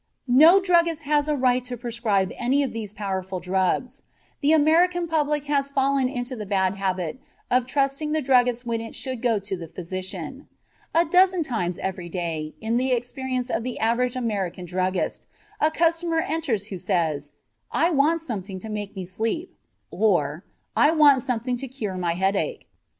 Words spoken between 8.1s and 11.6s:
the druggist when it should go to the physician. A dozen